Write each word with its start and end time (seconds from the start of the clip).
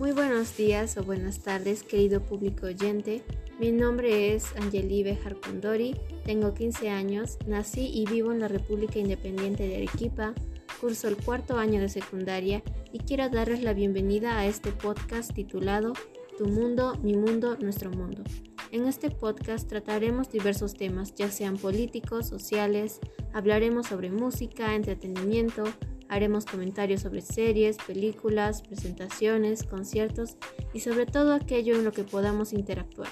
Muy 0.00 0.12
buenos 0.12 0.56
días 0.56 0.96
o 0.96 1.02
buenas 1.04 1.40
tardes, 1.40 1.82
querido 1.82 2.22
público 2.22 2.64
oyente. 2.64 3.22
Mi 3.58 3.70
nombre 3.70 4.34
es 4.34 4.56
Angelive 4.56 5.18
Harkondori, 5.22 5.94
tengo 6.24 6.54
15 6.54 6.88
años, 6.88 7.36
nací 7.46 7.90
y 7.92 8.06
vivo 8.06 8.32
en 8.32 8.40
la 8.40 8.48
República 8.48 8.98
Independiente 8.98 9.68
de 9.68 9.76
Arequipa, 9.76 10.32
curso 10.80 11.06
el 11.06 11.18
cuarto 11.18 11.58
año 11.58 11.82
de 11.82 11.90
secundaria 11.90 12.62
y 12.90 13.00
quiero 13.00 13.28
darles 13.28 13.62
la 13.62 13.74
bienvenida 13.74 14.38
a 14.38 14.46
este 14.46 14.72
podcast 14.72 15.34
titulado 15.34 15.92
Tu 16.38 16.46
mundo, 16.46 16.96
mi 17.02 17.12
mundo, 17.12 17.58
nuestro 17.60 17.90
mundo. 17.90 18.24
En 18.72 18.86
este 18.86 19.10
podcast 19.10 19.68
trataremos 19.68 20.30
diversos 20.30 20.72
temas, 20.72 21.14
ya 21.14 21.30
sean 21.30 21.58
políticos, 21.58 22.26
sociales, 22.26 23.00
hablaremos 23.34 23.88
sobre 23.88 24.10
música, 24.10 24.74
entretenimiento, 24.74 25.64
Haremos 26.10 26.44
comentarios 26.44 27.02
sobre 27.02 27.20
series, 27.20 27.76
películas, 27.76 28.62
presentaciones, 28.62 29.62
conciertos 29.62 30.36
y 30.74 30.80
sobre 30.80 31.06
todo 31.06 31.32
aquello 31.32 31.76
en 31.76 31.84
lo 31.84 31.92
que 31.92 32.02
podamos 32.02 32.52
interactuar. 32.52 33.08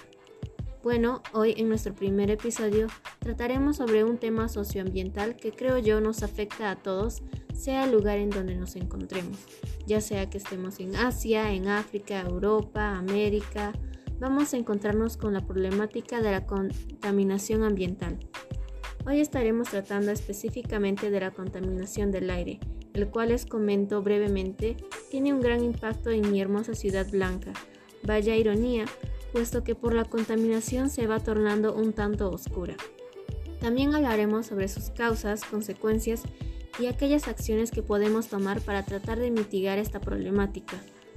Bueno, 0.83 1.23
hoy 1.33 1.55
en 1.57 1.69
nuestro 1.69 1.95
primer 1.95 2.29
episodio 2.29 2.89
trataremos 3.21 3.77
sobre 3.77 4.03
un 4.03 4.19
tema 4.19 4.49
socioambiental 4.49 5.37
que 5.37 5.53
creo 5.53 5.79
yo 5.79 6.01
nos 6.01 6.25
afecta 6.25 6.73
a 6.73 6.77
todos, 6.77 7.23
sea 7.55 7.85
el 7.85 7.93
lugar 7.93 8.19
en 8.19 8.31
donde 8.31 8.57
nos 8.57 8.75
encontremos, 8.75 9.39
ya 9.87 10.01
sea 10.01 10.29
que 10.29 10.39
estemos 10.39 10.81
en 10.81 10.97
Asia, 10.97 11.53
en 11.53 11.69
África, 11.69 12.21
Europa, 12.23 12.97
América, 12.97 13.75
vamos 14.19 14.53
a 14.55 14.57
encontrarnos 14.57 15.17
con 15.17 15.35
la 15.35 15.47
problemática 15.47 16.21
de 16.21 16.33
la 16.33 16.47
contaminación 16.47 17.63
ambiental. 17.63 18.19
Hoy 19.07 19.21
estaremos 19.21 19.69
tratando 19.69 20.11
específicamente 20.11 21.13
de 21.13 21.21
la 21.21 21.31
contaminación 21.31 22.11
del 22.11 22.31
aire, 22.31 22.59
el 22.99 23.09
cual 23.09 23.31
les 23.31 23.47
comento 23.47 24.03
brevemente, 24.03 24.77
tiene 25.11 25.33
un 25.33 25.41
gran 25.41 25.65
impacto 25.65 26.11
en 26.11 26.31
mi 26.31 26.41
hermosa 26.41 26.75
ciudad 26.75 27.09
blanca. 27.11 27.53
Vaya 28.03 28.37
ironía, 28.37 28.85
puesto 29.33 29.65
que 29.65 29.75
por 29.75 29.95
la 29.95 30.05
contaminación 30.05 30.91
se 30.91 31.07
va 31.07 31.21
tornando 31.21 31.75
un 31.75 31.93
tanto 31.93 32.31
oscura. 32.31 32.77
También 33.61 33.95
hablaremos 33.95 34.47
sobre 34.47 34.69
sus 34.69 34.91
causas, 34.91 35.45
consecuencias 35.45 36.23
y 36.79 36.87
aquellas 36.87 37.29
acciones 37.29 37.71
que 37.71 37.83
podemos 37.83 38.29
tomar 38.29 38.61
para 38.61 38.85
tratar 38.85 39.19
de 39.19 39.31
mitigar 39.31 39.79
esta 39.79 40.01
problemática. 40.01 40.77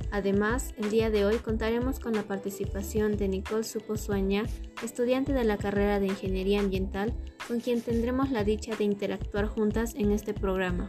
Además, 0.09 0.73
el 0.77 0.89
día 0.89 1.09
de 1.09 1.25
hoy 1.25 1.37
contaremos 1.37 1.99
con 1.99 2.13
la 2.13 2.23
participación 2.23 3.15
de 3.17 3.27
Nicole 3.27 3.63
Suposueña, 3.63 4.43
estudiante 4.83 5.31
de 5.31 5.43
la 5.43 5.57
carrera 5.57 5.99
de 5.99 6.07
Ingeniería 6.07 6.59
Ambiental, 6.59 7.13
con 7.47 7.59
quien 7.59 7.81
tendremos 7.81 8.31
la 8.31 8.43
dicha 8.43 8.75
de 8.75 8.83
interactuar 8.83 9.47
juntas 9.47 9.93
en 9.95 10.11
este 10.11 10.33
programa. 10.33 10.87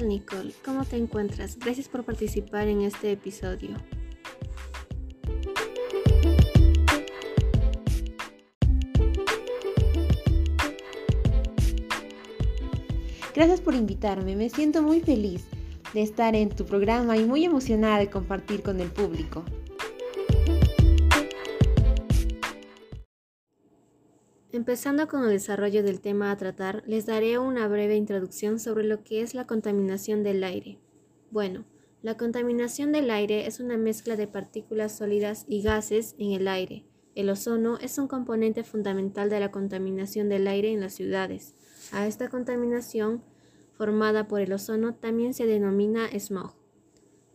Nicole? 0.00 0.52
¿Cómo 0.64 0.84
te 0.84 0.96
encuentras? 0.96 1.58
Gracias 1.58 1.88
por 1.88 2.04
participar 2.04 2.68
en 2.68 2.82
este 2.82 3.12
episodio. 3.12 3.76
Gracias 13.34 13.60
por 13.60 13.74
invitarme, 13.74 14.34
me 14.34 14.50
siento 14.50 14.82
muy 14.82 15.00
feliz 15.00 15.44
de 15.94 16.02
estar 16.02 16.34
en 16.34 16.48
tu 16.48 16.64
programa 16.64 17.16
y 17.16 17.24
muy 17.24 17.44
emocionada 17.44 17.98
de 17.98 18.10
compartir 18.10 18.62
con 18.62 18.80
el 18.80 18.88
público. 18.88 19.44
Empezando 24.58 25.06
con 25.06 25.22
el 25.22 25.30
desarrollo 25.30 25.84
del 25.84 26.00
tema 26.00 26.32
a 26.32 26.36
tratar, 26.36 26.82
les 26.84 27.06
daré 27.06 27.38
una 27.38 27.68
breve 27.68 27.94
introducción 27.94 28.58
sobre 28.58 28.82
lo 28.82 29.04
que 29.04 29.22
es 29.22 29.32
la 29.32 29.46
contaminación 29.46 30.24
del 30.24 30.42
aire. 30.42 30.80
Bueno, 31.30 31.64
la 32.02 32.16
contaminación 32.16 32.90
del 32.90 33.08
aire 33.12 33.46
es 33.46 33.60
una 33.60 33.76
mezcla 33.76 34.16
de 34.16 34.26
partículas 34.26 34.98
sólidas 34.98 35.44
y 35.46 35.62
gases 35.62 36.16
en 36.18 36.32
el 36.32 36.48
aire. 36.48 36.84
El 37.14 37.30
ozono 37.30 37.78
es 37.78 37.98
un 37.98 38.08
componente 38.08 38.64
fundamental 38.64 39.30
de 39.30 39.38
la 39.38 39.52
contaminación 39.52 40.28
del 40.28 40.48
aire 40.48 40.72
en 40.72 40.80
las 40.80 40.94
ciudades. 40.94 41.54
A 41.92 42.08
esta 42.08 42.28
contaminación 42.28 43.22
formada 43.74 44.26
por 44.26 44.40
el 44.40 44.52
ozono 44.52 44.92
también 44.96 45.34
se 45.34 45.46
denomina 45.46 46.08
smog. 46.18 46.56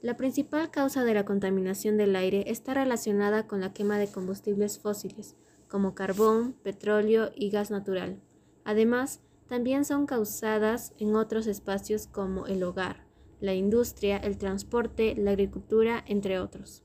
La 0.01 0.17
principal 0.17 0.71
causa 0.71 1.05
de 1.05 1.13
la 1.13 1.23
contaminación 1.23 1.95
del 1.95 2.17
aire 2.17 2.43
está 2.47 2.73
relacionada 2.73 3.47
con 3.47 3.61
la 3.61 3.71
quema 3.71 3.97
de 3.97 4.09
combustibles 4.09 4.77
fósiles, 4.77 5.37
como 5.73 5.95
carbón, 5.95 6.53
petróleo 6.61 7.31
y 7.35 7.49
gas 7.49 7.71
natural. 7.71 8.21
Además, 8.63 9.21
también 9.47 9.85
son 9.85 10.05
causadas 10.05 10.93
en 10.99 11.15
otros 11.15 11.47
espacios 11.47 12.05
como 12.05 12.45
el 12.45 12.61
hogar, 12.61 13.07
la 13.41 13.55
industria, 13.55 14.17
el 14.17 14.37
transporte, 14.37 15.15
la 15.15 15.31
agricultura, 15.31 16.03
entre 16.05 16.37
otros. 16.39 16.83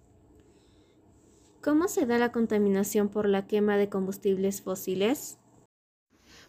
¿Cómo 1.61 1.87
se 1.87 2.07
da 2.07 2.17
la 2.17 2.33
contaminación 2.33 3.11
por 3.11 3.29
la 3.29 3.47
quema 3.47 3.77
de 3.77 3.91
combustibles 3.91 4.63
fósiles? 4.63 5.37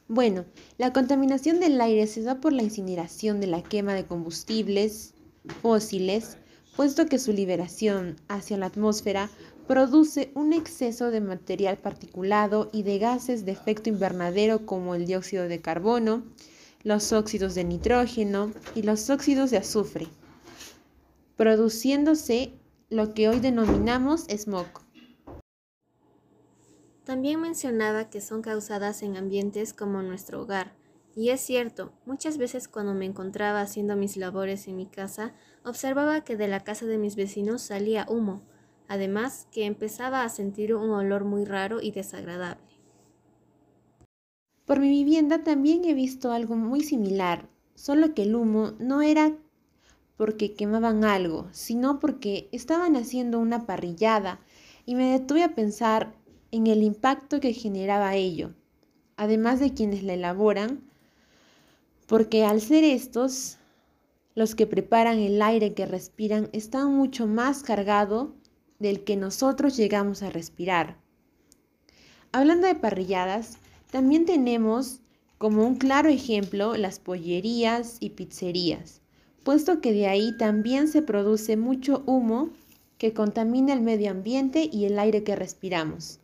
Bueno, 0.08 0.46
la 0.78 0.94
contaminación 0.94 1.60
del 1.60 1.82
aire 1.82 2.08
se 2.08 2.22
da 2.24 2.40
por 2.40 2.54
la 2.54 2.64
incineración 2.64 3.42
de 3.42 3.48
la 3.48 3.64
quema 3.64 3.94
de 3.96 4.06
combustibles 4.06 5.14
fósiles, 5.62 6.38
puesto 6.78 7.08
que 7.08 7.20
su 7.20 7.34
liberación 7.34 8.16
hacia 8.30 8.56
la 8.56 8.68
atmósfera 8.68 9.30
produce 9.70 10.32
un 10.34 10.52
exceso 10.52 11.12
de 11.12 11.22
material 11.22 11.78
particulado 11.78 12.72
y 12.74 12.82
de 12.82 12.98
gases 12.98 13.46
de 13.46 13.52
efecto 13.52 13.88
invernadero 13.90 14.66
como 14.66 14.96
el 14.96 15.06
dióxido 15.06 15.48
de 15.48 15.62
carbono, 15.62 16.24
los 16.82 17.14
óxidos 17.14 17.54
de 17.54 17.66
nitrógeno 17.66 18.52
y 18.74 18.82
los 18.82 19.12
óxidos 19.12 19.52
de 19.52 19.58
azufre, 19.58 20.08
produciéndose 21.38 22.52
lo 22.90 23.14
que 23.14 23.30
hoy 23.30 23.42
denominamos 23.42 24.26
smog. 24.36 24.66
También 27.04 27.40
mencionaba 27.40 28.10
que 28.10 28.22
son 28.22 28.42
causadas 28.42 29.04
en 29.04 29.18
ambientes 29.18 29.74
como 29.74 30.02
nuestro 30.02 30.42
hogar. 30.42 30.74
Y 31.16 31.30
es 31.30 31.42
cierto, 31.42 31.94
muchas 32.08 32.40
veces 32.40 32.68
cuando 32.68 32.96
me 32.96 33.06
encontraba 33.06 33.62
haciendo 33.62 33.96
mis 33.96 34.18
labores 34.18 34.68
en 34.68 34.78
mi 34.78 34.88
casa, 34.88 35.36
observaba 35.64 36.24
que 36.24 36.38
de 36.38 36.48
la 36.48 36.64
casa 36.64 36.88
de 36.88 36.98
mis 36.98 37.16
vecinos 37.16 37.62
salía 37.62 38.08
humo, 38.10 38.42
además 38.90 39.48
que 39.52 39.66
empezaba 39.66 40.24
a 40.24 40.30
sentir 40.30 40.76
un 40.76 40.90
olor 40.90 41.24
muy 41.24 41.46
raro 41.46 41.80
y 41.80 41.92
desagradable. 41.92 42.64
Por 44.66 44.80
mi 44.80 44.90
vivienda 44.90 45.44
también 45.44 45.86
he 45.86 45.94
visto 45.94 46.32
algo 46.32 46.56
muy 46.56 46.84
similar, 46.84 47.48
solo 47.76 48.14
que 48.14 48.24
el 48.24 48.36
humo 48.36 48.74
no 48.80 49.02
era 49.02 49.38
porque 50.18 50.54
quemaban 50.54 51.06
algo, 51.06 51.48
sino 51.52 52.00
porque 52.00 52.50
estaban 52.52 52.96
haciendo 52.98 53.40
una 53.40 53.66
parrillada 53.66 54.42
y 54.86 54.96
me 54.96 55.12
detuve 55.12 55.44
a 55.44 55.56
pensar 55.56 56.14
en 56.52 56.68
el 56.68 56.84
impacto 56.84 57.40
que 57.40 57.54
generaba 57.54 58.16
ello, 58.16 58.54
además 59.18 59.60
de 59.60 59.74
quienes 59.74 60.04
la 60.04 60.16
elaboran, 60.16 60.82
porque 62.08 62.44
al 62.44 62.60
ser 62.60 62.84
estos, 62.84 63.60
los 64.34 64.56
que 64.56 64.66
preparan 64.66 65.20
el 65.20 65.42
aire 65.44 65.74
que 65.74 65.86
respiran, 65.86 66.50
están 66.54 66.94
mucho 66.96 67.28
más 67.28 67.62
cargado 67.62 68.34
del 68.80 69.04
que 69.04 69.16
nosotros 69.16 69.78
llegamos 69.78 70.24
a 70.24 70.30
respirar. 70.30 70.98
Hablando 72.32 72.68
de 72.68 72.76
parrilladas, 72.76 73.58
también 73.92 74.26
tenemos 74.26 75.00
como 75.38 75.66
un 75.66 75.76
claro 75.76 76.10
ejemplo 76.10 76.76
las 76.76 77.00
pollerías 77.00 77.98
y 78.00 78.12
pizzerías, 78.12 79.02
puesto 79.44 79.82
que 79.82 79.94
de 79.94 80.08
ahí 80.08 80.36
también 80.38 80.88
se 80.88 81.02
produce 81.02 81.58
mucho 81.58 82.04
humo 82.06 82.50
que 82.98 83.14
contamina 83.14 83.74
el 83.74 83.82
medio 83.82 84.12
ambiente 84.12 84.70
y 84.72 84.86
el 84.86 85.00
aire 85.00 85.24
que 85.24 85.36
respiramos. 85.36 86.20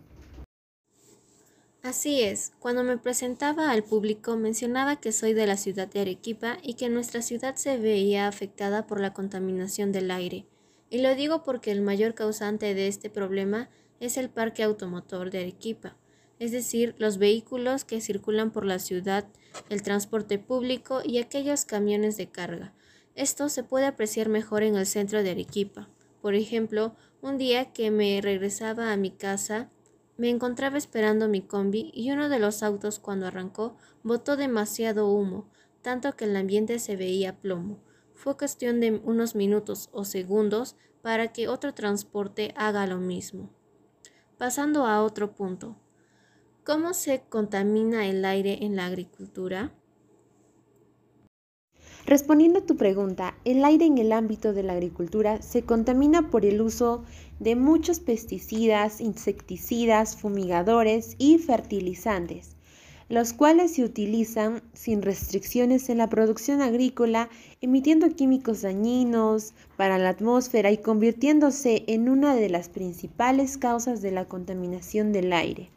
Así 1.82 2.22
es, 2.22 2.52
cuando 2.60 2.84
me 2.84 2.98
presentaba 2.98 3.70
al 3.70 3.84
público 3.84 4.36
mencionaba 4.38 5.00
que 5.00 5.12
soy 5.12 5.34
de 5.34 5.46
la 5.46 5.56
ciudad 5.56 5.88
de 5.88 6.02
Arequipa 6.02 6.58
y 6.64 6.74
que 6.74 6.90
nuestra 6.90 7.22
ciudad 7.22 7.56
se 7.56 7.78
veía 7.78 8.28
afectada 8.28 8.88
por 8.88 9.00
la 9.00 9.14
contaminación 9.14 9.92
del 9.92 10.10
aire. 10.10 10.46
Y 10.90 11.00
lo 11.00 11.16
digo 11.16 11.44
porque 11.44 11.72
el 11.72 11.82
mayor 11.82 12.14
causante 12.14 12.74
de 12.74 12.88
este 12.88 13.10
problema 13.10 13.70
es 14.00 14.18
el 14.18 14.30
parque 14.30 14.64
automotor 14.64 15.32
de 15.32 15.40
Arequipa, 15.40 15.98
es 16.40 16.52
decir, 16.52 16.96
los 16.98 17.18
vehículos 17.18 17.86
que 17.86 18.02
circulan 18.02 18.52
por 18.52 18.66
la 18.66 18.80
ciudad, 18.80 19.26
el 19.70 19.82
transporte 19.82 20.38
público 20.38 21.02
y 21.04 21.18
aquellos 21.20 21.66
camiones 21.66 22.18
de 22.18 22.30
carga. 22.30 22.74
Esto 23.16 23.48
se 23.48 23.64
puede 23.64 23.86
apreciar 23.86 24.28
mejor 24.28 24.64
en 24.64 24.76
el 24.76 24.86
centro 24.86 25.24
de 25.24 25.32
Arequipa. 25.32 25.90
Por 26.22 26.36
ejemplo, 26.36 26.96
un 27.22 27.38
día 27.38 27.72
que 27.72 27.90
me 27.90 28.20
regresaba 28.22 28.92
a 28.92 28.98
mi 28.98 29.12
casa, 29.12 29.70
me 30.18 30.30
encontraba 30.30 30.78
esperando 30.78 31.30
mi 31.30 31.42
combi 31.42 31.92
y 31.94 32.12
uno 32.12 32.30
de 32.30 32.40
los 32.40 32.64
autos 32.64 33.00
cuando 33.00 33.28
arrancó 33.28 33.78
botó 34.04 34.36
demasiado 34.36 35.10
humo, 35.10 35.50
tanto 35.82 36.16
que 36.16 36.26
el 36.26 36.36
ambiente 36.36 36.80
se 36.80 36.96
veía 36.96 37.40
plomo. 37.40 37.80
Fue 38.16 38.38
cuestión 38.38 38.80
de 38.80 39.00
unos 39.04 39.36
minutos 39.36 39.90
o 39.92 40.06
segundos 40.06 40.76
para 41.02 41.32
que 41.32 41.48
otro 41.48 41.74
transporte 41.76 42.54
haga 42.58 42.88
lo 42.88 42.98
mismo. 42.98 43.52
Pasando 44.38 44.86
a 44.86 45.04
otro 45.04 45.36
punto. 45.36 45.76
¿Cómo 46.64 46.96
se 46.96 47.22
contamina 47.30 48.08
el 48.08 48.26
aire 48.26 48.66
en 48.66 48.76
la 48.76 48.88
agricultura? 48.88 49.72
Respondiendo 52.08 52.60
a 52.60 52.66
tu 52.66 52.78
pregunta, 52.78 53.36
el 53.46 53.64
aire 53.66 53.86
en 53.86 53.98
el 53.98 54.12
ámbito 54.12 54.54
de 54.54 54.64
la 54.64 54.74
agricultura 54.74 55.42
se 55.42 55.64
contamina 55.64 56.30
por 56.30 56.46
el 56.46 56.62
uso 56.62 57.04
de 57.40 57.56
muchos 57.56 58.00
pesticidas, 58.00 59.02
insecticidas, 59.02 60.16
fumigadores 60.16 61.16
y 61.18 61.40
fertilizantes, 61.40 62.55
los 63.08 63.34
cuales 63.34 63.74
se 63.76 63.84
utilizan 63.84 64.64
sin 64.74 65.02
restricciones 65.02 65.90
en 65.90 66.00
la 66.00 66.10
producción 66.10 66.62
agrícola, 66.62 67.30
emitiendo 67.62 68.10
químicos 68.10 68.64
dañinos 68.64 69.54
para 69.78 69.98
la 69.98 70.10
atmósfera 70.10 70.72
y 70.72 70.78
convirtiéndose 70.78 71.84
en 71.88 72.10
una 72.10 72.36
de 72.36 72.50
las 72.50 72.70
principales 72.70 73.58
causas 73.58 74.02
de 74.02 74.12
la 74.12 74.26
contaminación 74.26 75.12
del 75.12 75.34
aire. 75.34 75.70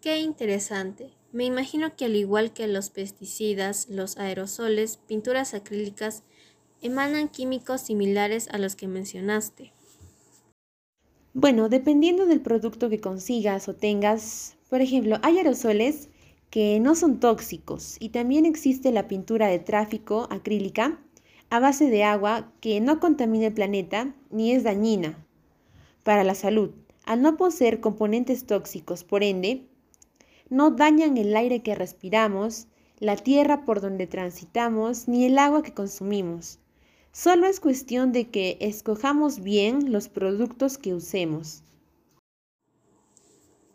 Qué 0.00 0.18
interesante. 0.18 1.10
Me 1.32 1.44
imagino 1.44 1.94
que 1.96 2.06
al 2.06 2.16
igual 2.16 2.52
que 2.52 2.66
los 2.66 2.90
pesticidas, 2.90 3.88
los 3.88 4.16
aerosoles, 4.16 4.96
pinturas 4.96 5.54
acrílicas, 5.54 6.22
emanan 6.82 7.28
químicos 7.28 7.82
similares 7.82 8.48
a 8.50 8.58
los 8.58 8.76
que 8.76 8.88
mencionaste. 8.88 9.72
Bueno, 11.34 11.68
dependiendo 11.68 12.26
del 12.26 12.40
producto 12.40 12.88
que 12.88 13.00
consigas 13.00 13.68
o 13.68 13.74
tengas, 13.74 14.56
por 14.70 14.80
ejemplo, 14.80 15.18
hay 15.22 15.38
aerosoles 15.38 16.08
que 16.48 16.80
no 16.80 16.94
son 16.94 17.20
tóxicos 17.20 17.96
y 18.00 18.10
también 18.10 18.46
existe 18.46 18.92
la 18.92 19.08
pintura 19.08 19.48
de 19.48 19.58
tráfico 19.58 20.28
acrílica 20.30 20.98
a 21.50 21.58
base 21.58 21.90
de 21.90 22.04
agua 22.04 22.52
que 22.60 22.80
no 22.80 23.00
contamina 23.00 23.48
el 23.48 23.52
planeta 23.52 24.14
ni 24.30 24.52
es 24.52 24.62
dañina 24.62 25.26
para 26.04 26.24
la 26.24 26.34
salud, 26.34 26.70
al 27.04 27.22
no 27.22 27.36
poseer 27.36 27.80
componentes 27.80 28.46
tóxicos, 28.46 29.04
por 29.04 29.22
ende, 29.22 29.66
no 30.48 30.70
dañan 30.70 31.16
el 31.18 31.36
aire 31.36 31.62
que 31.62 31.74
respiramos, 31.74 32.66
la 32.98 33.16
tierra 33.16 33.64
por 33.64 33.80
donde 33.80 34.06
transitamos, 34.06 35.08
ni 35.08 35.24
el 35.24 35.38
agua 35.38 35.62
que 35.62 35.74
consumimos. 35.74 36.58
Solo 37.12 37.46
es 37.46 37.60
cuestión 37.60 38.12
de 38.12 38.28
que 38.28 38.56
escojamos 38.60 39.40
bien 39.40 39.92
los 39.92 40.08
productos 40.08 40.78
que 40.78 40.94
usemos. 40.94 41.64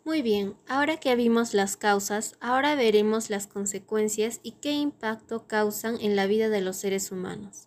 Muy 0.06 0.22
bien, 0.22 0.54
ahora 0.68 0.98
que 0.98 1.16
vimos 1.16 1.52
las 1.52 1.76
causas, 1.76 2.36
ahora 2.38 2.76
veremos 2.76 3.28
las 3.28 3.48
consecuencias 3.48 4.38
y 4.44 4.52
qué 4.52 4.70
impacto 4.70 5.48
causan 5.48 6.00
en 6.00 6.14
la 6.14 6.28
vida 6.28 6.48
de 6.48 6.60
los 6.60 6.76
seres 6.76 7.10
humanos. 7.10 7.66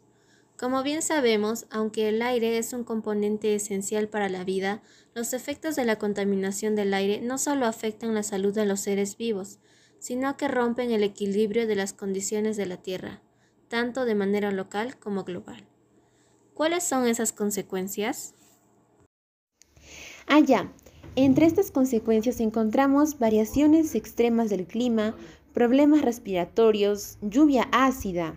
Como 0.57 0.81
bien 0.81 1.01
sabemos, 1.01 1.65
aunque 1.69 2.07
el 2.07 2.21
aire 2.21 2.57
es 2.57 2.71
un 2.71 2.85
componente 2.85 3.55
esencial 3.55 4.07
para 4.07 4.29
la 4.29 4.45
vida, 4.45 4.81
los 5.13 5.33
efectos 5.33 5.75
de 5.75 5.83
la 5.83 5.97
contaminación 5.97 6.77
del 6.77 6.93
aire 6.93 7.19
no 7.19 7.37
solo 7.37 7.65
afectan 7.65 8.13
la 8.13 8.23
salud 8.23 8.53
de 8.53 8.65
los 8.65 8.79
seres 8.79 9.17
vivos, 9.17 9.59
sino 9.99 10.37
que 10.37 10.47
rompen 10.47 10.91
el 10.91 11.03
equilibrio 11.03 11.67
de 11.67 11.75
las 11.75 11.91
condiciones 11.91 12.55
de 12.55 12.67
la 12.67 12.77
Tierra, 12.77 13.21
tanto 13.67 14.05
de 14.05 14.15
manera 14.15 14.51
local 14.51 14.97
como 14.97 15.25
global. 15.25 15.67
¿Cuáles 16.53 16.85
son 16.85 17.05
esas 17.05 17.33
consecuencias? 17.33 18.33
Allá, 20.25 20.71
ah, 20.71 20.78
entre 21.25 21.45
estas 21.45 21.71
consecuencias 21.71 22.39
encontramos 22.39 23.19
variaciones 23.19 23.95
extremas 23.95 24.49
del 24.49 24.65
clima, 24.65 25.15
problemas 25.53 26.01
respiratorios, 26.01 27.17
lluvia 27.21 27.67
ácida, 27.71 28.35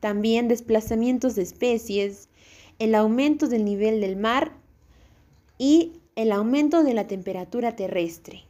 también 0.00 0.48
desplazamientos 0.48 1.34
de 1.34 1.42
especies, 1.42 2.28
el 2.78 2.94
aumento 2.94 3.46
del 3.46 3.64
nivel 3.64 4.00
del 4.00 4.16
mar 4.16 4.52
y 5.56 6.00
el 6.14 6.32
aumento 6.32 6.82
de 6.82 6.94
la 6.94 7.06
temperatura 7.06 7.76
terrestre. 7.76 8.44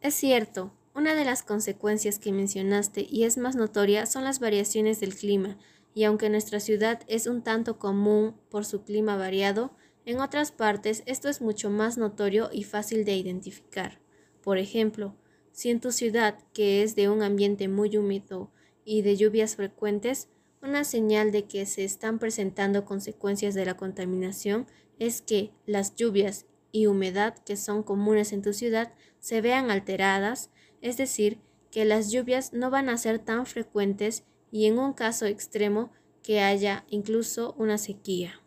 Es 0.00 0.14
cierto, 0.14 0.72
una 0.94 1.14
de 1.14 1.24
las 1.24 1.42
consecuencias 1.42 2.18
que 2.18 2.32
mencionaste 2.32 3.06
y 3.10 3.24
es 3.24 3.36
más 3.36 3.56
notoria 3.56 4.06
son 4.06 4.24
las 4.24 4.40
variaciones 4.40 5.00
del 5.00 5.14
clima, 5.14 5.58
y 5.94 6.04
aunque 6.04 6.30
nuestra 6.30 6.60
ciudad 6.60 7.00
es 7.06 7.26
un 7.26 7.42
tanto 7.42 7.78
común 7.78 8.34
por 8.50 8.64
su 8.64 8.82
clima 8.82 9.16
variado, 9.16 9.72
en 10.06 10.20
otras 10.20 10.52
partes 10.52 11.02
esto 11.04 11.28
es 11.28 11.42
mucho 11.42 11.68
más 11.68 11.98
notorio 11.98 12.48
y 12.52 12.62
fácil 12.62 13.04
de 13.04 13.16
identificar. 13.16 14.00
Por 14.40 14.56
ejemplo, 14.56 15.16
si 15.50 15.68
en 15.68 15.80
tu 15.80 15.90
ciudad, 15.90 16.38
que 16.54 16.82
es 16.82 16.94
de 16.94 17.10
un 17.10 17.22
ambiente 17.22 17.66
muy 17.66 17.96
húmedo 17.96 18.52
y 18.84 19.02
de 19.02 19.16
lluvias 19.16 19.56
frecuentes, 19.56 20.28
una 20.62 20.84
señal 20.84 21.32
de 21.32 21.46
que 21.46 21.66
se 21.66 21.84
están 21.84 22.20
presentando 22.20 22.84
consecuencias 22.84 23.54
de 23.54 23.66
la 23.66 23.76
contaminación 23.76 24.66
es 24.98 25.20
que 25.22 25.52
las 25.66 25.96
lluvias 25.96 26.46
y 26.70 26.86
humedad 26.86 27.36
que 27.44 27.56
son 27.56 27.82
comunes 27.82 28.32
en 28.32 28.42
tu 28.42 28.52
ciudad 28.52 28.92
se 29.18 29.40
vean 29.40 29.70
alteradas, 29.72 30.50
es 30.82 30.96
decir, 30.96 31.40
que 31.72 31.84
las 31.84 32.12
lluvias 32.12 32.52
no 32.52 32.70
van 32.70 32.88
a 32.88 32.96
ser 32.96 33.18
tan 33.18 33.44
frecuentes 33.44 34.24
y 34.52 34.66
en 34.66 34.78
un 34.78 34.92
caso 34.92 35.26
extremo 35.26 35.90
que 36.22 36.40
haya 36.40 36.84
incluso 36.88 37.54
una 37.58 37.76
sequía. 37.76 38.40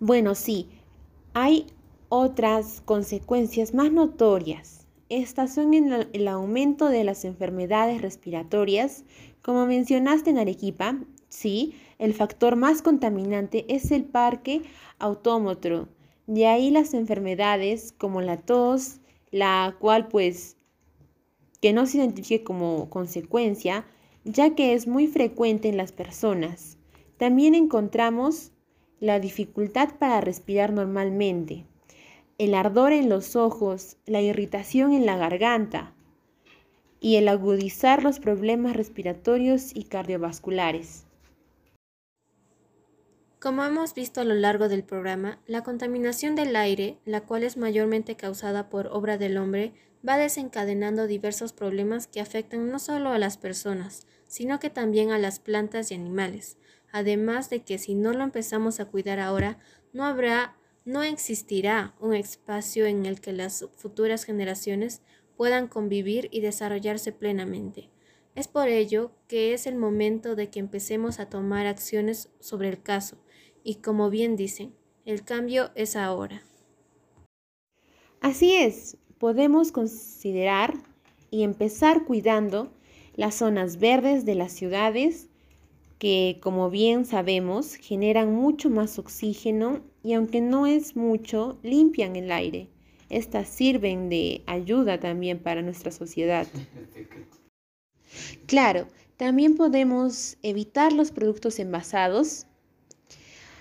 Bueno, 0.00 0.34
sí, 0.34 0.68
hay 1.34 1.66
otras 2.08 2.82
consecuencias 2.84 3.74
más 3.74 3.90
notorias 3.92 4.76
estas 5.08 5.54
son 5.54 5.72
el, 5.74 6.28
aumento 6.28 6.88
de 6.88 7.04
las 7.04 7.24
enfermedades 7.24 8.02
respiratorias. 8.02 9.04
Como 9.40 9.64
mencionaste 9.64 10.30
en 10.30 10.38
Arequipa, 10.38 10.98
sí, 11.28 11.74
el 11.98 12.12
factor 12.12 12.56
más 12.56 12.82
contaminante 12.82 13.66
es 13.68 13.92
el 13.92 14.04
parque 14.04 14.62
autómetro. 14.98 15.88
De 16.26 16.48
ahí 16.48 16.70
las 16.70 16.92
enfermedades 16.92 17.94
como 17.96 18.20
la 18.20 18.38
tos, 18.38 18.98
la 19.30 19.76
cual 19.78 20.08
pues 20.08 20.56
que 21.60 21.72
no 21.72 21.86
se 21.86 21.98
identifique 21.98 22.42
como 22.42 22.90
consecuencia, 22.90 23.86
ya 24.24 24.56
que 24.56 24.74
es 24.74 24.88
muy 24.88 25.06
frecuente 25.06 25.68
en 25.68 25.76
las 25.76 25.92
personas. 25.92 26.78
También 27.16 27.54
encontramos 27.54 28.50
la 29.00 29.20
dificultad 29.20 29.90
para 29.98 30.20
respirar 30.20 30.72
normalmente 30.72 31.66
el 32.38 32.54
ardor 32.54 32.92
en 32.92 33.08
los 33.08 33.34
ojos, 33.34 33.96
la 34.04 34.20
irritación 34.20 34.92
en 34.92 35.06
la 35.06 35.16
garganta 35.16 35.94
y 37.00 37.16
el 37.16 37.28
agudizar 37.28 38.02
los 38.02 38.20
problemas 38.20 38.76
respiratorios 38.76 39.74
y 39.74 39.84
cardiovasculares. 39.84 41.06
Como 43.38 43.64
hemos 43.64 43.94
visto 43.94 44.20
a 44.20 44.24
lo 44.24 44.34
largo 44.34 44.68
del 44.68 44.82
programa, 44.82 45.38
la 45.46 45.62
contaminación 45.62 46.34
del 46.34 46.56
aire, 46.56 46.98
la 47.04 47.20
cual 47.22 47.42
es 47.42 47.56
mayormente 47.56 48.16
causada 48.16 48.68
por 48.68 48.88
obra 48.88 49.18
del 49.18 49.36
hombre, 49.36 49.72
va 50.06 50.18
desencadenando 50.18 51.06
diversos 51.06 51.52
problemas 51.52 52.06
que 52.06 52.20
afectan 52.20 52.70
no 52.70 52.78
solo 52.78 53.10
a 53.10 53.18
las 53.18 53.38
personas, 53.38 54.06
sino 54.26 54.58
que 54.60 54.70
también 54.70 55.10
a 55.10 55.18
las 55.18 55.38
plantas 55.38 55.90
y 55.90 55.94
animales, 55.94 56.58
además 56.92 57.50
de 57.50 57.62
que 57.62 57.78
si 57.78 57.94
no 57.94 58.12
lo 58.12 58.22
empezamos 58.22 58.80
a 58.80 58.86
cuidar 58.86 59.20
ahora, 59.20 59.58
no 59.92 60.04
habrá 60.04 60.56
no 60.84 61.02
existirá 61.02 61.96
un 61.98 62.14
espacio 62.14 62.86
en 62.86 63.06
el 63.06 63.20
que 63.20 63.32
las 63.32 63.68
futuras 63.74 64.22
generaciones 64.22 65.02
puedan 65.36 65.66
convivir 65.66 66.28
y 66.30 66.40
desarrollarse 66.40 67.10
plenamente. 67.10 67.90
Es 68.36 68.46
por 68.46 68.68
ello 68.68 69.10
que 69.26 69.52
es 69.52 69.66
el 69.66 69.74
momento 69.74 70.36
de 70.36 70.48
que 70.48 70.60
empecemos 70.60 71.18
a 71.18 71.28
tomar 71.28 71.66
acciones 71.66 72.30
sobre 72.38 72.68
el 72.68 72.82
caso, 72.82 73.18
y 73.64 73.76
como 73.76 74.10
bien 74.10 74.36
dicen, 74.36 74.76
el 75.04 75.24
cambio 75.24 75.72
es 75.74 75.96
ahora. 75.96 76.44
Así 78.20 78.54
es, 78.54 78.96
podemos 79.18 79.72
considerar 79.72 80.74
y 81.30 81.42
empezar 81.42 82.04
cuidando 82.04 82.70
las 83.14 83.36
zonas 83.36 83.78
verdes 83.78 84.24
de 84.24 84.34
las 84.34 84.52
ciudades 84.52 85.28
que, 85.98 86.38
como 86.42 86.70
bien 86.70 87.06
sabemos, 87.06 87.74
generan 87.74 88.34
mucho 88.34 88.68
más 88.68 88.98
oxígeno 88.98 89.80
y 90.02 90.12
aunque 90.12 90.40
no 90.40 90.66
es 90.66 90.96
mucho, 90.96 91.58
limpian 91.62 92.16
el 92.16 92.30
aire. 92.30 92.68
Estas 93.08 93.48
sirven 93.48 94.08
de 94.08 94.42
ayuda 94.46 95.00
también 95.00 95.38
para 95.38 95.62
nuestra 95.62 95.92
sociedad. 95.92 96.46
Claro, 98.46 98.88
también 99.16 99.56
podemos 99.56 100.36
evitar 100.42 100.92
los 100.92 101.10
productos 101.10 101.58
envasados, 101.58 102.46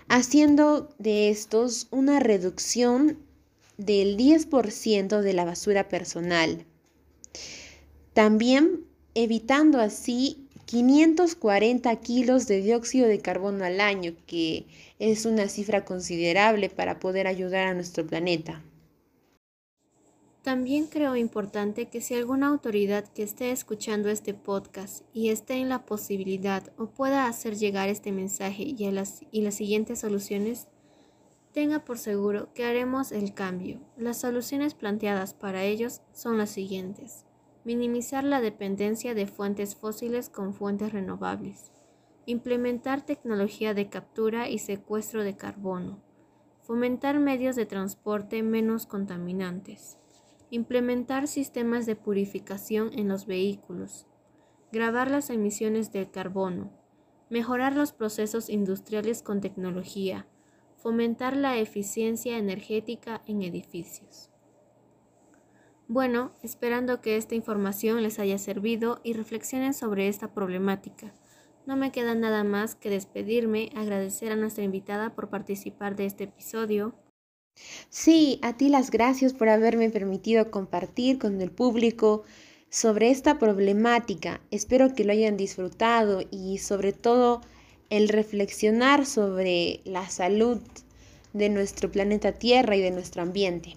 haciendo 0.08 0.90
de 1.00 1.30
estos 1.30 1.88
una 1.92 2.20
reducción 2.20 3.18
del 3.78 4.18
10% 4.18 5.22
de 5.22 5.34
la 5.34 5.46
basura 5.46 5.90
personal. 5.90 6.66
También 8.14 8.86
evitando 9.14 9.80
así 9.80 10.46
540 10.66 11.96
kilos 11.98 12.48
de 12.48 12.62
dióxido 12.62 13.08
de 13.08 13.20
carbono 13.20 13.66
al 13.66 13.80
año, 13.80 14.14
que 14.26 14.66
es 15.00 15.26
una 15.26 15.48
cifra 15.48 15.86
considerable 15.86 16.70
para 16.70 17.00
poder 17.00 17.28
ayudar 17.28 17.68
a 17.68 17.74
nuestro 17.74 18.06
planeta. 18.06 18.64
También 20.42 20.86
creo 20.86 21.16
importante 21.16 21.88
que 21.88 22.02
si 22.02 22.14
alguna 22.14 22.48
autoridad 22.48 23.04
que 23.04 23.24
esté 23.24 23.50
escuchando 23.50 24.10
este 24.10 24.36
podcast 24.36 25.02
y 25.12 25.30
esté 25.30 25.56
en 25.56 25.70
la 25.70 25.86
posibilidad 25.86 26.72
o 26.78 26.86
pueda 26.86 27.26
hacer 27.26 27.56
llegar 27.56 27.90
este 27.90 28.12
mensaje 28.12 28.62
y, 28.62 28.92
las, 28.92 29.22
y 29.32 29.42
las 29.42 29.56
siguientes 29.56 30.02
soluciones, 30.02 30.68
tenga 31.56 31.86
por 31.86 31.98
seguro 31.98 32.50
que 32.54 32.66
haremos 32.66 33.14
el 33.14 33.34
cambio. 33.34 33.80
Las 33.96 34.20
soluciones 34.20 34.74
planteadas 34.74 35.34
para 35.34 35.64
ellos 35.64 36.02
son 36.12 36.38
las 36.38 36.50
siguientes. 36.50 37.26
Minimizar 37.64 38.26
la 38.26 38.42
dependencia 38.42 39.14
de 39.16 39.26
fuentes 39.26 39.74
fósiles 39.74 40.28
con 40.28 40.54
fuentes 40.54 40.92
renovables. 40.92 41.72
Implementar 42.26 43.06
tecnología 43.06 43.74
de 43.74 43.88
captura 43.88 44.50
y 44.50 44.60
secuestro 44.60 45.24
de 45.24 45.38
carbono. 45.38 46.04
Fomentar 46.62 47.22
medios 47.22 47.56
de 47.56 47.66
transporte 47.66 48.44
menos 48.44 48.86
contaminantes. 48.86 49.98
Implementar 50.50 51.26
sistemas 51.30 51.86
de 51.86 51.96
purificación 51.96 52.92
en 53.00 53.08
los 53.08 53.28
vehículos. 53.28 54.08
Grabar 54.74 55.10
las 55.10 55.30
emisiones 55.30 55.94
del 55.94 56.12
carbono. 56.12 56.74
Mejorar 57.30 57.78
los 57.78 57.94
procesos 57.94 58.50
industriales 58.50 59.22
con 59.22 59.40
tecnología. 59.40 60.28
Fomentar 60.86 61.36
la 61.36 61.58
eficiencia 61.58 62.38
energética 62.38 63.24
en 63.26 63.42
edificios. 63.42 64.30
Bueno, 65.88 66.32
esperando 66.44 67.02
que 67.02 67.18
esta 67.18 67.34
información 67.34 68.04
les 68.04 68.20
haya 68.20 68.38
servido 68.38 69.02
y 69.04 69.14
reflexionen 69.14 69.74
sobre 69.74 70.08
esta 70.08 70.32
problemática. 70.32 71.12
No 71.66 71.76
me 71.76 71.92
queda 71.92 72.14
nada 72.14 72.44
más 72.44 72.76
que 72.76 72.92
despedirme, 72.92 73.72
agradecer 73.76 74.32
a 74.32 74.36
nuestra 74.36 74.64
invitada 74.64 75.16
por 75.16 75.32
participar 75.32 75.96
de 75.96 76.06
este 76.06 76.26
episodio. 76.26 76.94
Sí, 77.90 78.38
a 78.44 78.56
ti 78.56 78.70
las 78.70 78.92
gracias 78.92 79.34
por 79.34 79.50
haberme 79.50 79.90
permitido 79.90 80.52
compartir 80.52 81.18
con 81.18 81.42
el 81.42 81.50
público 81.50 82.26
sobre 82.70 83.10
esta 83.10 83.40
problemática. 83.40 84.40
Espero 84.52 84.94
que 84.94 85.04
lo 85.04 85.14
hayan 85.14 85.36
disfrutado 85.36 86.22
y 86.30 86.60
sobre 86.60 86.94
todo 86.94 87.42
el 87.90 88.10
reflexionar 88.10 89.06
sobre 89.06 89.82
la 89.86 90.10
salud 90.10 90.60
de 91.34 91.50
nuestro 91.50 91.92
planeta 91.92 92.32
Tierra 92.32 92.76
y 92.76 92.82
de 92.82 92.92
nuestro 92.92 93.22
ambiente. 93.22 93.76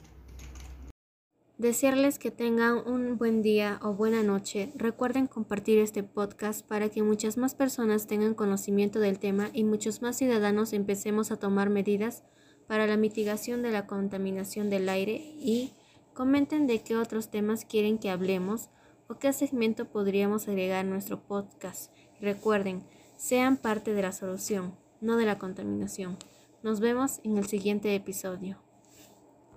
Desearles 1.58 2.20
que 2.20 2.30
tengan 2.30 2.86
un 2.86 3.18
buen 3.18 3.42
día 3.42 3.80
o 3.82 3.92
buena 3.92 4.22
noche. 4.22 4.70
Recuerden 4.76 5.26
compartir 5.26 5.78
este 5.78 6.04
podcast 6.04 6.64
para 6.64 6.88
que 6.88 7.02
muchas 7.02 7.36
más 7.36 7.56
personas 7.56 8.06
tengan 8.06 8.34
conocimiento 8.34 9.00
del 9.00 9.18
tema 9.18 9.50
y 9.52 9.64
muchos 9.64 10.00
más 10.00 10.16
ciudadanos 10.16 10.72
empecemos 10.72 11.32
a 11.32 11.36
tomar 11.36 11.68
medidas 11.68 12.22
para 12.68 12.86
la 12.86 12.96
mitigación 12.96 13.62
de 13.62 13.72
la 13.72 13.88
contaminación 13.88 14.70
del 14.70 14.88
aire 14.88 15.16
y 15.16 15.72
comenten 16.14 16.68
de 16.68 16.80
qué 16.82 16.96
otros 16.96 17.28
temas 17.28 17.64
quieren 17.64 17.98
que 17.98 18.10
hablemos 18.10 18.68
o 19.08 19.18
qué 19.18 19.32
segmento 19.32 19.86
podríamos 19.86 20.46
agregar 20.46 20.86
a 20.86 20.88
nuestro 20.88 21.20
podcast. 21.24 21.92
Recuerden, 22.20 22.84
sean 23.18 23.56
parte 23.56 23.92
de 23.92 24.02
la 24.02 24.12
solución, 24.12 24.74
no 25.00 25.16
de 25.16 25.26
la 25.26 25.38
contaminación. 25.38 26.16
Nos 26.62 26.80
vemos 26.80 27.20
en 27.24 27.36
el 27.36 27.46
siguiente 27.46 27.94
episodio. 27.94 28.58